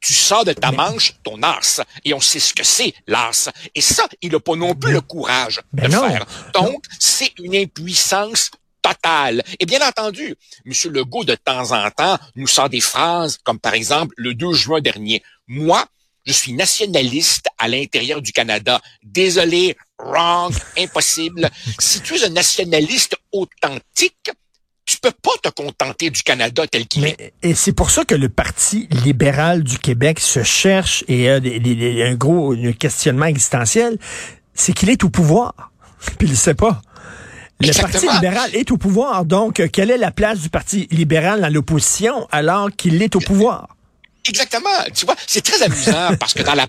tu 0.00 0.12
sors 0.12 0.44
de 0.44 0.52
ta 0.52 0.70
manche 0.70 1.14
ton 1.24 1.42
as. 1.42 1.80
Et 2.04 2.14
on 2.14 2.20
sait 2.20 2.38
ce 2.38 2.54
que 2.54 2.62
c'est, 2.62 2.94
l'as. 3.06 3.50
Et 3.74 3.80
ça, 3.80 4.06
il 4.22 4.32
n'a 4.32 4.40
pas 4.40 4.54
non 4.54 4.74
plus 4.74 4.92
le 4.92 5.00
courage 5.00 5.60
de 5.72 5.82
le 5.82 5.90
faire. 5.90 6.26
Donc, 6.52 6.84
c'est 6.98 7.32
une 7.38 7.56
impuissance 7.56 8.50
totale. 8.82 9.42
Et 9.58 9.66
bien 9.66 9.86
entendu, 9.86 10.36
M. 10.64 10.92
Legault, 10.92 11.24
de 11.24 11.34
temps 11.34 11.72
en 11.72 11.90
temps, 11.90 12.18
nous 12.36 12.46
sort 12.46 12.68
des 12.68 12.80
phrases 12.80 13.38
comme 13.42 13.58
par 13.58 13.74
exemple 13.74 14.14
le 14.16 14.34
2 14.34 14.52
juin 14.52 14.80
dernier. 14.80 15.22
Moi, 15.48 15.86
je 16.26 16.32
suis 16.32 16.52
nationaliste 16.52 17.46
à 17.58 17.68
l'intérieur 17.68 18.20
du 18.20 18.32
Canada. 18.32 18.80
Désolé, 19.04 19.76
wrong, 19.98 20.52
impossible. 20.76 21.48
si 21.78 22.00
tu 22.00 22.16
es 22.16 22.24
un 22.24 22.30
nationaliste 22.30 23.16
authentique, 23.32 24.30
tu 24.84 24.98
peux 24.98 25.12
pas 25.12 25.32
te 25.42 25.48
contenter 25.50 26.10
du 26.10 26.22
Canada 26.22 26.66
tel 26.66 26.86
qu'il 26.86 27.04
est. 27.04 27.32
Et 27.42 27.54
c'est 27.54 27.72
pour 27.72 27.90
ça 27.90 28.04
que 28.04 28.14
le 28.14 28.28
Parti 28.28 28.88
libéral 29.04 29.62
du 29.62 29.78
Québec 29.78 30.20
se 30.20 30.42
cherche 30.42 31.04
et 31.08 31.30
a 31.30 31.36
un 31.36 32.14
gros 32.14 32.54
questionnement 32.78 33.26
existentiel, 33.26 33.98
c'est 34.54 34.72
qu'il 34.72 34.90
est 34.90 35.04
au 35.04 35.10
pouvoir. 35.10 35.72
Puis 36.18 36.28
il 36.28 36.32
ne 36.32 36.36
sait 36.36 36.54
pas. 36.54 36.82
Le 37.60 37.72
Parti 37.80 38.06
libéral 38.12 38.54
est 38.54 38.70
au 38.70 38.76
pouvoir, 38.76 39.24
donc 39.24 39.62
quelle 39.72 39.90
est 39.90 39.96
la 39.96 40.10
place 40.10 40.40
du 40.40 40.50
Parti 40.50 40.88
libéral 40.90 41.40
dans 41.40 41.48
l'opposition 41.48 42.28
alors 42.30 42.70
qu'il 42.70 43.00
est 43.00 43.16
au 43.16 43.20
pouvoir? 43.20 43.75
Exactement. 44.28 44.84
Tu 44.94 45.06
vois, 45.06 45.16
c'est 45.26 45.42
très 45.42 45.62
amusant 45.62 46.16
parce 46.18 46.34
que 46.34 46.42
dans 46.42 46.54
la, 46.54 46.66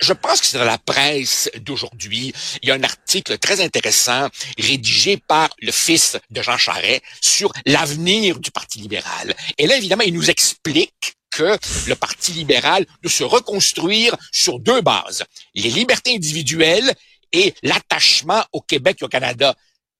je 0.00 0.12
pense 0.12 0.40
que 0.40 0.46
c'est 0.46 0.58
dans 0.58 0.64
la 0.64 0.78
presse 0.78 1.50
d'aujourd'hui, 1.60 2.32
il 2.62 2.68
y 2.68 2.72
a 2.72 2.74
un 2.74 2.82
article 2.82 3.38
très 3.38 3.60
intéressant 3.60 4.28
rédigé 4.58 5.16
par 5.16 5.50
le 5.60 5.72
fils 5.72 6.18
de 6.30 6.42
Jean 6.42 6.56
Charest 6.56 7.02
sur 7.20 7.52
l'avenir 7.66 8.38
du 8.38 8.50
Parti 8.50 8.78
libéral. 8.78 9.34
Et 9.58 9.66
là, 9.66 9.76
évidemment, 9.76 10.04
il 10.04 10.14
nous 10.14 10.30
explique 10.30 11.14
que 11.30 11.56
le 11.86 11.94
Parti 11.94 12.32
libéral 12.32 12.86
doit 13.02 13.10
se 13.10 13.24
reconstruire 13.24 14.14
sur 14.30 14.58
deux 14.60 14.82
bases. 14.82 15.24
Les 15.54 15.70
libertés 15.70 16.14
individuelles 16.14 16.94
et 17.32 17.54
l'attachement 17.62 18.44
au 18.52 18.60
Québec 18.60 18.98
et 19.00 19.04
au 19.04 19.08
Canada. 19.08 19.54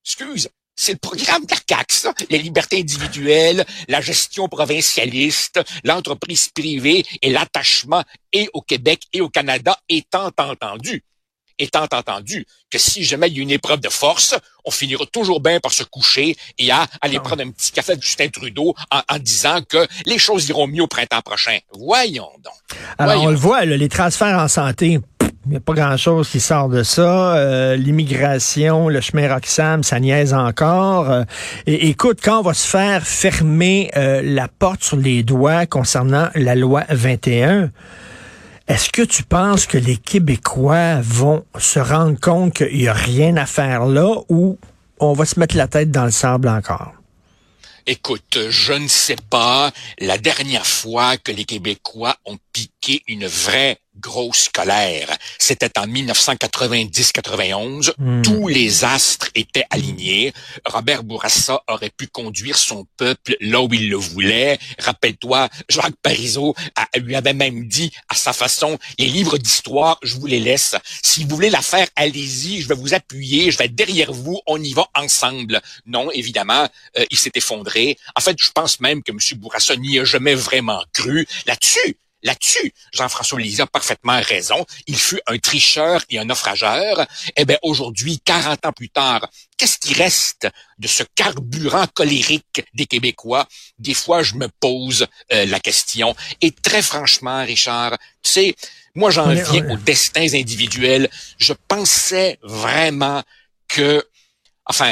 Excuse, 0.04 0.48
c'est 0.76 0.92
le 0.92 0.98
programme 0.98 1.44
de 1.44 1.54
la 1.70 1.84
ça. 1.88 2.14
Les 2.30 2.38
libertés 2.38 2.80
individuelles, 2.80 3.64
la 3.88 4.00
gestion 4.00 4.48
provincialiste, 4.48 5.60
l'entreprise 5.84 6.48
privée 6.48 7.04
et 7.20 7.30
l'attachement 7.30 8.02
et 8.32 8.48
au 8.52 8.62
Québec 8.62 9.02
et 9.12 9.20
au 9.20 9.28
Canada 9.28 9.78
étant 9.88 10.30
entendu 10.38 11.04
étant 11.58 11.84
entendu 11.84 12.46
que 12.70 12.78
si 12.78 13.04
jamais 13.04 13.28
il 13.28 13.36
y 13.36 13.40
a 13.40 13.42
une 13.42 13.50
épreuve 13.50 13.80
de 13.80 13.88
force, 13.88 14.34
on 14.64 14.70
finira 14.70 15.04
toujours 15.06 15.40
bien 15.40 15.60
par 15.60 15.72
se 15.72 15.84
coucher 15.84 16.36
et 16.58 16.70
à 16.70 16.86
aller 17.00 17.18
ah 17.18 17.20
prendre 17.22 17.42
un 17.42 17.50
petit 17.50 17.72
café 17.72 17.92
avec 17.92 18.02
Justin 18.02 18.28
Trudeau 18.28 18.74
en, 18.90 19.18
disant 19.18 19.60
que 19.68 19.86
les 20.06 20.18
choses 20.18 20.48
iront 20.48 20.66
mieux 20.66 20.82
au 20.82 20.86
printemps 20.86 21.20
prochain. 21.22 21.58
Voyons 21.78 22.30
donc. 22.42 22.80
Alors, 22.98 23.22
on 23.22 23.30
le 23.30 23.36
voit, 23.36 23.64
les 23.64 23.88
transferts 23.88 24.38
en 24.38 24.48
santé, 24.48 24.98
il 25.44 25.50
n'y 25.50 25.56
a 25.56 25.60
pas 25.60 25.74
grand-chose 25.74 26.28
qui 26.28 26.38
sort 26.38 26.68
de 26.68 26.84
ça. 26.84 27.34
Euh, 27.34 27.76
l'immigration, 27.76 28.88
le 28.88 29.00
chemin 29.00 29.32
Roxham, 29.32 29.82
ça 29.82 29.98
niaise 29.98 30.34
encore. 30.34 31.10
Euh, 31.10 31.24
et, 31.66 31.88
écoute, 31.88 32.20
quand 32.22 32.38
on 32.38 32.42
va 32.42 32.54
se 32.54 32.66
faire 32.66 33.04
fermer 33.04 33.90
euh, 33.96 34.22
la 34.22 34.46
porte 34.46 34.84
sur 34.84 34.96
les 34.96 35.24
doigts 35.24 35.66
concernant 35.66 36.28
la 36.36 36.54
loi 36.54 36.84
21, 36.88 37.70
est-ce 38.68 38.90
que 38.90 39.02
tu 39.02 39.24
penses 39.24 39.66
que 39.66 39.78
les 39.78 39.96
Québécois 39.96 41.00
vont 41.02 41.44
se 41.58 41.80
rendre 41.80 42.18
compte 42.20 42.54
qu'il 42.54 42.78
n'y 42.78 42.86
a 42.86 42.92
rien 42.92 43.36
à 43.36 43.46
faire 43.46 43.86
là 43.86 44.14
ou 44.28 44.58
on 45.00 45.12
va 45.12 45.24
se 45.24 45.40
mettre 45.40 45.56
la 45.56 45.66
tête 45.66 45.90
dans 45.90 46.04
le 46.04 46.12
sable 46.12 46.48
encore? 46.48 46.92
Écoute, 47.86 48.38
je 48.48 48.74
ne 48.74 48.86
sais 48.86 49.16
pas 49.28 49.72
la 49.98 50.16
dernière 50.16 50.66
fois 50.66 51.16
que 51.16 51.32
les 51.32 51.44
Québécois 51.44 52.14
ont 52.26 52.38
piqué 52.52 53.02
une 53.08 53.26
vraie 53.26 53.78
grosse 53.96 54.48
colère. 54.48 55.16
C'était 55.38 55.78
en 55.78 55.86
1990-91. 55.86 57.92
Hmm. 57.98 58.22
Tous 58.22 58.48
les 58.48 58.84
astres 58.84 59.28
étaient 59.34 59.66
alignés. 59.70 60.32
Robert 60.64 61.04
Bourassa 61.04 61.62
aurait 61.68 61.90
pu 61.90 62.06
conduire 62.06 62.56
son 62.56 62.86
peuple 62.96 63.36
là 63.40 63.60
où 63.62 63.68
il 63.72 63.90
le 63.90 63.96
voulait. 63.96 64.58
Rappelle-toi, 64.78 65.48
Jacques 65.68 65.96
Parizeau 66.02 66.54
lui 66.96 67.14
avait 67.14 67.34
même 67.34 67.68
dit 67.68 67.92
à 68.08 68.14
sa 68.14 68.32
façon, 68.32 68.78
les 68.98 69.06
livres 69.06 69.38
d'histoire, 69.38 69.98
je 70.02 70.16
vous 70.16 70.26
les 70.26 70.40
laisse. 70.40 70.74
Si 71.02 71.24
vous 71.24 71.36
voulez 71.36 71.50
la 71.50 71.62
faire, 71.62 71.86
allez-y, 71.96 72.62
je 72.62 72.68
vais 72.68 72.74
vous 72.74 72.94
appuyer, 72.94 73.50
je 73.50 73.58
vais 73.58 73.66
être 73.66 73.74
derrière 73.74 74.12
vous, 74.12 74.40
on 74.46 74.62
y 74.62 74.72
va 74.72 74.88
ensemble. 74.94 75.60
Non, 75.86 76.10
évidemment, 76.10 76.68
euh, 76.98 77.04
il 77.10 77.18
s'est 77.18 77.32
effondré. 77.34 77.98
En 78.16 78.20
fait, 78.20 78.36
je 78.38 78.50
pense 78.50 78.80
même 78.80 79.02
que 79.02 79.12
M. 79.12 79.18
Bourassa 79.38 79.76
n'y 79.76 79.98
a 79.98 80.04
jamais 80.04 80.34
vraiment 80.34 80.82
cru. 80.92 81.26
Là-dessus, 81.46 81.96
Là-dessus, 82.22 82.72
Jean-François 82.92 83.40
Lisée 83.40 83.62
a 83.62 83.66
parfaitement 83.66 84.20
raison. 84.22 84.64
Il 84.86 84.96
fut 84.96 85.20
un 85.26 85.38
tricheur 85.38 86.04
et 86.08 86.18
un 86.18 86.24
naufrageur. 86.24 87.06
Eh 87.36 87.44
bien, 87.44 87.58
aujourd'hui, 87.62 88.20
40 88.24 88.66
ans 88.66 88.72
plus 88.72 88.90
tard, 88.90 89.28
qu'est-ce 89.56 89.78
qui 89.78 89.94
reste 89.94 90.48
de 90.78 90.86
ce 90.86 91.02
carburant 91.14 91.86
colérique 91.92 92.64
des 92.74 92.86
Québécois? 92.86 93.48
Des 93.78 93.94
fois, 93.94 94.22
je 94.22 94.34
me 94.34 94.48
pose 94.60 95.06
euh, 95.32 95.46
la 95.46 95.58
question. 95.58 96.14
Et 96.40 96.52
très 96.52 96.82
franchement, 96.82 97.44
Richard, 97.44 97.98
tu 98.22 98.30
sais, 98.30 98.56
moi, 98.94 99.10
j'en 99.10 99.32
viens 99.32 99.70
aux 99.70 99.76
destins 99.76 100.34
individuels. 100.34 101.08
Je 101.38 101.54
pensais 101.66 102.38
vraiment 102.42 103.22
que, 103.68 104.06
enfin, 104.66 104.90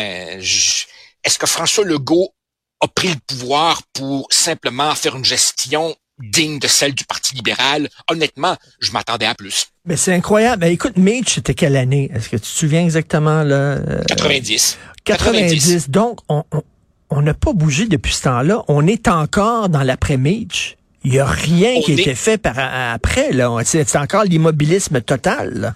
est-ce 1.22 1.38
que 1.38 1.46
François 1.46 1.84
Legault 1.84 2.34
a 2.80 2.88
pris 2.88 3.08
le 3.08 3.20
pouvoir 3.26 3.82
pour 3.92 4.26
simplement 4.30 4.94
faire 4.94 5.16
une 5.16 5.24
gestion 5.24 5.94
digne 6.20 6.58
de 6.58 6.66
celle 6.66 6.94
du 6.94 7.04
Parti 7.04 7.34
libéral. 7.34 7.88
Honnêtement, 8.08 8.56
je 8.80 8.92
m'attendais 8.92 9.26
à 9.26 9.34
plus. 9.34 9.66
Mais 9.84 9.96
c'est 9.96 10.12
incroyable. 10.12 10.60
Ben, 10.62 10.72
écoute, 10.72 10.96
Mitch, 10.96 11.34
c'était 11.34 11.54
quelle 11.54 11.76
année? 11.76 12.10
Est-ce 12.14 12.28
que 12.28 12.36
tu 12.36 12.42
te 12.42 12.46
souviens 12.46 12.82
exactement? 12.82 13.42
Là, 13.42 13.78
90. 14.08 14.78
Euh, 14.78 14.90
90. 15.04 15.90
Donc, 15.90 16.20
on 16.28 17.22
n'a 17.22 17.34
pas 17.34 17.52
bougé 17.52 17.86
depuis 17.86 18.12
ce 18.14 18.22
temps-là. 18.22 18.62
On 18.68 18.86
est 18.86 19.08
encore 19.08 19.68
dans 19.68 19.82
l'après-Mitch. 19.82 20.76
Il 21.02 21.12
n'y 21.12 21.18
a 21.18 21.26
rien 21.26 21.80
qui 21.80 21.92
a 21.92 21.94
été 21.94 22.14
fait 22.14 22.36
par 22.38 22.58
après. 22.58 23.32
là. 23.32 23.50
C'est 23.64 23.96
encore 23.96 24.24
l'immobilisme 24.24 25.00
total. 25.00 25.74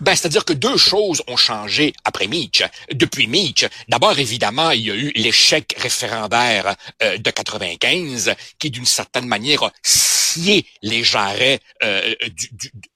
Ben, 0.00 0.16
c'est-à-dire 0.16 0.46
que 0.46 0.54
deux 0.54 0.78
choses 0.78 1.22
ont 1.26 1.36
changé 1.36 1.92
après 2.04 2.26
Mitch. 2.26 2.62
Depuis 2.92 3.26
Mitch, 3.26 3.66
d'abord, 3.88 4.18
évidemment, 4.18 4.70
il 4.70 4.80
y 4.80 4.90
a 4.90 4.94
eu 4.94 5.12
l'échec 5.14 5.74
référendaire 5.76 6.74
euh, 7.02 7.18
de 7.18 7.30
95, 7.30 8.34
qui, 8.58 8.70
d'une 8.70 8.86
certaine 8.86 9.26
manière, 9.26 9.62
a 9.62 9.72
scié 9.82 10.66
les 10.80 11.04
jarrets, 11.04 11.60
euh, 11.82 12.14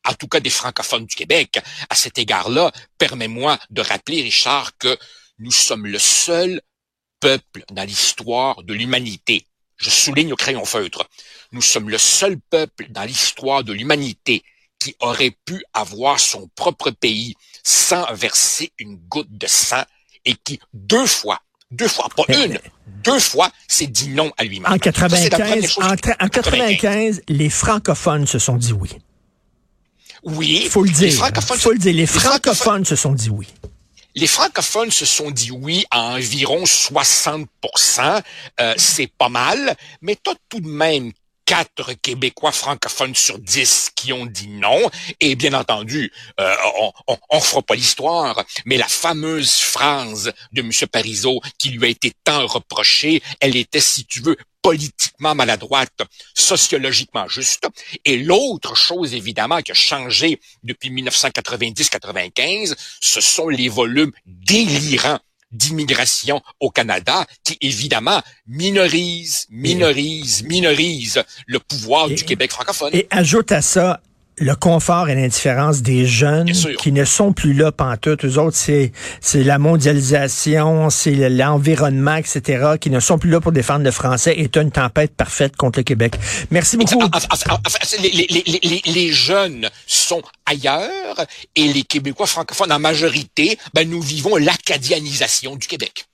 en 0.06 0.14
tout 0.14 0.28
cas 0.28 0.40
des 0.40 0.50
francophones 0.50 1.04
du 1.04 1.14
Québec. 1.14 1.60
À 1.90 1.94
cet 1.94 2.18
égard-là, 2.18 2.72
permets-moi 2.96 3.58
de 3.68 3.82
rappeler, 3.82 4.22
Richard, 4.22 4.76
que 4.78 4.96
nous 5.38 5.52
sommes 5.52 5.86
le 5.86 5.98
seul 5.98 6.62
peuple 7.20 7.64
dans 7.70 7.84
l'histoire 7.84 8.62
de 8.62 8.72
l'humanité. 8.72 9.46
Je 9.76 9.90
souligne 9.90 10.32
au 10.32 10.36
crayon 10.36 10.64
feutre. 10.64 11.06
Nous 11.52 11.62
sommes 11.62 11.90
le 11.90 11.98
seul 11.98 12.38
peuple 12.48 12.86
dans 12.90 13.04
l'histoire 13.04 13.62
de 13.62 13.72
l'humanité 13.74 14.42
qui 14.84 14.94
aurait 15.00 15.34
pu 15.46 15.64
avoir 15.72 16.20
son 16.20 16.50
propre 16.54 16.90
pays 16.90 17.34
sans 17.62 18.04
verser 18.12 18.70
une 18.78 18.96
goutte 18.96 19.30
de 19.30 19.46
sang 19.46 19.82
et 20.26 20.34
qui, 20.34 20.60
deux 20.74 21.06
fois, 21.06 21.40
deux 21.70 21.88
fois, 21.88 22.10
pas 22.14 22.24
une, 22.28 22.58
deux 23.02 23.18
fois, 23.18 23.50
s'est 23.66 23.86
dit 23.86 24.08
non 24.08 24.30
à 24.36 24.44
lui-même. 24.44 24.70
En 24.70 24.76
95, 24.76 25.78
en, 25.80 26.28
95, 26.28 27.22
les 27.28 27.48
francophones 27.48 28.26
se 28.26 28.38
sont 28.38 28.56
dit 28.56 28.74
oui. 28.74 28.90
Oui. 30.22 30.68
Faut 30.70 30.84
le 30.84 30.90
dire. 30.90 31.08
Les 31.08 31.10
francophones, 31.12 31.58
faut 31.58 31.72
le 31.72 31.78
dire. 31.78 31.94
Les 31.94 32.06
francophones 32.06 32.84
se 32.84 32.96
sont 32.96 33.12
dit 33.12 33.30
oui. 33.30 33.46
Les 34.14 34.26
francophones 34.26 34.90
se 34.90 35.06
sont 35.06 35.30
dit 35.30 35.50
oui 35.50 35.86
à 35.90 36.14
environ 36.14 36.64
60% 36.64 37.46
euh, 38.60 38.74
C'est 38.76 39.10
pas 39.16 39.30
mal, 39.30 39.76
mais 40.02 40.16
tu 40.16 40.30
tout 40.50 40.60
de 40.60 40.68
même 40.68 41.10
quatre 41.44 41.92
Québécois 41.94 42.52
francophones 42.52 43.14
sur 43.14 43.38
dix 43.38 43.90
qui 43.94 44.12
ont 44.12 44.26
dit 44.26 44.48
non. 44.48 44.90
Et 45.20 45.34
bien 45.34 45.52
entendu, 45.52 46.12
euh, 46.40 46.54
on, 47.06 47.16
on, 47.30 47.40
fera 47.40 47.62
pas 47.62 47.74
l'histoire, 47.74 48.44
mais 48.64 48.76
la 48.76 48.88
fameuse 48.88 49.54
phrase 49.56 50.32
de 50.52 50.62
M. 50.62 50.70
Parizeau 50.90 51.40
qui 51.58 51.70
lui 51.70 51.86
a 51.86 51.88
été 51.88 52.12
tant 52.24 52.46
reprochée, 52.46 53.22
elle 53.40 53.56
était, 53.56 53.80
si 53.80 54.04
tu 54.04 54.20
veux, 54.20 54.36
politiquement 54.62 55.34
maladroite, 55.34 56.00
sociologiquement 56.34 57.28
juste. 57.28 57.68
Et 58.06 58.16
l'autre 58.16 58.74
chose, 58.74 59.12
évidemment, 59.12 59.60
qui 59.60 59.72
a 59.72 59.74
changé 59.74 60.40
depuis 60.62 60.90
1990-95, 60.90 62.74
ce 63.00 63.20
sont 63.20 63.50
les 63.50 63.68
volumes 63.68 64.12
délirants 64.24 65.20
d'immigration 65.54 66.42
au 66.60 66.70
Canada 66.70 67.26
qui, 67.44 67.56
évidemment, 67.60 68.20
minorise, 68.46 69.46
minorise, 69.50 70.42
minorise 70.44 71.22
le 71.46 71.58
pouvoir 71.58 72.08
du 72.08 72.24
Québec 72.24 72.50
francophone. 72.50 72.90
Et 72.92 73.06
ajoute 73.10 73.52
à 73.52 73.62
ça 73.62 74.00
le 74.38 74.54
confort 74.54 75.08
et 75.08 75.14
l'indifférence 75.14 75.82
des 75.82 76.06
jeunes 76.06 76.50
qui 76.78 76.92
ne 76.92 77.04
sont 77.04 77.32
plus 77.32 77.52
là 77.52 77.70
pantoute. 77.72 78.24
Eux 78.24 78.38
autres, 78.38 78.56
c'est, 78.56 78.92
c'est 79.20 79.44
la 79.44 79.58
mondialisation, 79.58 80.90
c'est 80.90 81.28
l'environnement, 81.28 82.16
etc., 82.16 82.74
qui 82.80 82.90
ne 82.90 83.00
sont 83.00 83.18
plus 83.18 83.30
là 83.30 83.40
pour 83.40 83.52
défendre 83.52 83.84
le 83.84 83.90
français 83.90 84.34
est 84.38 84.56
une 84.56 84.70
tempête 84.70 85.14
parfaite 85.14 85.56
contre 85.56 85.78
le 85.78 85.84
Québec. 85.84 86.16
Merci 86.50 86.76
beaucoup. 86.76 86.98
les, 88.00 89.12
jeunes 89.12 89.68
sont 89.86 90.22
ailleurs 90.46 91.24
et 91.54 91.72
les 91.72 91.82
Québécois 91.82 92.26
francophones 92.26 92.72
en 92.72 92.78
majorité, 92.78 93.58
ben, 93.74 93.88
nous 93.88 94.00
vivons 94.00 94.36
l'acadianisation 94.36 95.56
du 95.56 95.66
Québec. 95.66 96.06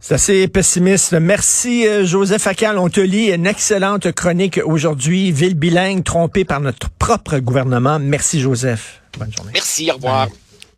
C'est 0.00 0.14
assez 0.14 0.48
pessimiste. 0.48 1.14
Merci, 1.14 1.86
euh, 1.86 2.04
Joseph 2.04 2.46
Akal. 2.46 2.78
On 2.78 2.88
te 2.88 3.00
lit 3.00 3.32
une 3.32 3.46
excellente 3.46 4.12
chronique 4.12 4.60
aujourd'hui. 4.64 5.32
Ville 5.32 5.54
bilingue 5.54 6.04
trompée 6.04 6.44
par 6.44 6.60
notre 6.60 6.90
propre 6.90 7.38
gouvernement. 7.38 7.98
Merci, 7.98 8.40
Joseph. 8.40 9.02
Bonne 9.18 9.32
journée. 9.32 9.52
Merci, 9.54 9.90
au 9.90 9.94
revoir. 9.94 10.28